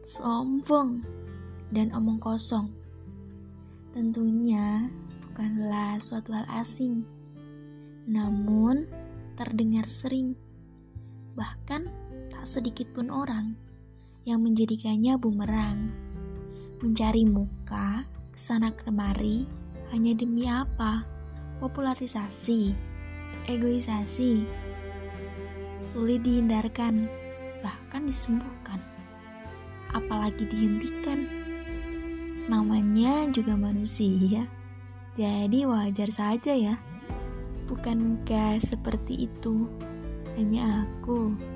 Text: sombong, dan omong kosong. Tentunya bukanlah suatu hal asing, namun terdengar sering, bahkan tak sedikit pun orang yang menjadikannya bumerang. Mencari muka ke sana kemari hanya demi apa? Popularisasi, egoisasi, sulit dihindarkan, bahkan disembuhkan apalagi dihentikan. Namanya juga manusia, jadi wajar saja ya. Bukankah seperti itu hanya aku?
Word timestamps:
sombong, 0.00 1.04
dan 1.70 1.92
omong 1.92 2.18
kosong. 2.18 2.72
Tentunya 3.92 4.88
bukanlah 5.28 6.00
suatu 6.00 6.32
hal 6.34 6.46
asing, 6.56 7.04
namun 8.08 8.86
terdengar 9.36 9.86
sering, 9.86 10.34
bahkan 11.36 11.86
tak 12.32 12.44
sedikit 12.48 12.88
pun 12.96 13.12
orang 13.12 13.54
yang 14.24 14.40
menjadikannya 14.40 15.16
bumerang. 15.20 15.92
Mencari 16.80 17.28
muka 17.28 18.08
ke 18.32 18.38
sana 18.40 18.72
kemari 18.72 19.44
hanya 19.92 20.16
demi 20.16 20.48
apa? 20.48 21.04
Popularisasi, 21.60 22.72
egoisasi, 23.44 24.48
sulit 25.92 26.24
dihindarkan, 26.24 27.04
bahkan 27.60 28.08
disembuhkan 28.08 28.80
apalagi 29.94 30.46
dihentikan. 30.46 31.26
Namanya 32.50 33.30
juga 33.30 33.54
manusia, 33.54 34.46
jadi 35.14 35.66
wajar 35.66 36.10
saja 36.10 36.54
ya. 36.54 36.74
Bukankah 37.70 38.58
seperti 38.58 39.30
itu 39.30 39.70
hanya 40.34 40.86
aku? 40.86 41.49